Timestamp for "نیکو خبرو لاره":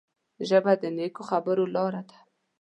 0.97-2.01